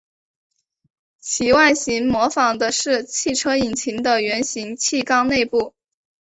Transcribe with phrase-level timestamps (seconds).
[1.19, 5.75] 其外形模仿的是汽车引擎的圆形汽缸内部。